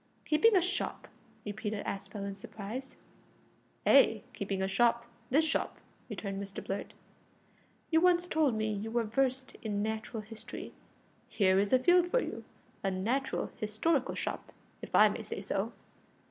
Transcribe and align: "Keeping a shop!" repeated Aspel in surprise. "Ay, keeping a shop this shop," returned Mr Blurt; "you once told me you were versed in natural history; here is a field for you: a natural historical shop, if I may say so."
"Keeping 0.25 0.55
a 0.55 0.63
shop!" 0.63 1.07
repeated 1.45 1.85
Aspel 1.85 2.25
in 2.25 2.35
surprise. 2.35 2.97
"Ay, 3.85 4.23
keeping 4.33 4.63
a 4.63 4.67
shop 4.67 5.05
this 5.29 5.45
shop," 5.45 5.77
returned 6.09 6.41
Mr 6.41 6.65
Blurt; 6.65 6.95
"you 7.91 8.01
once 8.01 8.25
told 8.25 8.55
me 8.55 8.71
you 8.73 8.89
were 8.89 9.03
versed 9.03 9.57
in 9.61 9.83
natural 9.83 10.23
history; 10.23 10.73
here 11.27 11.59
is 11.59 11.71
a 11.71 11.77
field 11.77 12.09
for 12.09 12.19
you: 12.19 12.43
a 12.83 12.89
natural 12.89 13.51
historical 13.57 14.15
shop, 14.15 14.51
if 14.81 14.95
I 14.95 15.07
may 15.07 15.21
say 15.21 15.39
so." 15.39 15.71